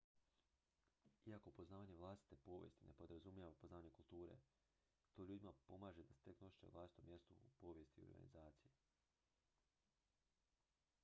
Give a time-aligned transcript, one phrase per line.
[1.25, 4.39] iako poznavanje vlastite povijesti ne podrazumijeva poznavanje kulture
[5.13, 8.73] to ljudima pomaže da steknu osjećaj o vlastitom mjestu u povijest organizacije